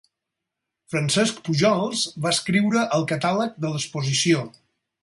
Francesc 0.93 1.43
Pujols 1.49 2.01
va 2.25 2.33
escriure 2.37 2.89
el 2.99 3.07
catàleg 3.13 3.65
de 3.67 3.75
l'exposició. 3.77 4.45